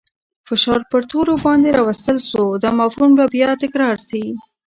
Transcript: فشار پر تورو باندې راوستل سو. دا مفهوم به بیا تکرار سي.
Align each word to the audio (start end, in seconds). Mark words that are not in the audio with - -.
فشار 0.47 0.81
پر 0.91 1.01
تورو 1.11 1.33
باندې 1.45 1.69
راوستل 1.77 2.17
سو. 2.29 2.43
دا 2.63 2.69
مفهوم 2.81 3.11
به 3.17 3.23
بیا 3.33 3.49
تکرار 3.63 3.97
سي. 4.07 4.23